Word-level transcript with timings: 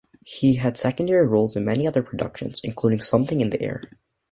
He 0.25 0.55
had 0.55 0.77
secondary 0.77 1.27
roles 1.27 1.55
in 1.55 1.63
many 1.63 1.85
other 1.85 2.01
productions, 2.01 2.59
including 2.63 3.01
"Something 3.01 3.39
in 3.39 3.51
the 3.51 3.61
Air". 3.61 3.83